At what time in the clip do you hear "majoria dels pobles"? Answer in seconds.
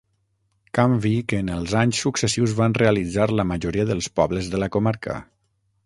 3.53-4.53